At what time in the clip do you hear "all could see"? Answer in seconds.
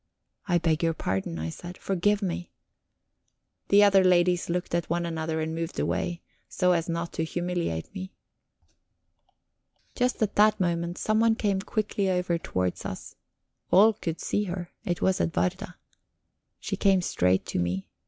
13.69-14.45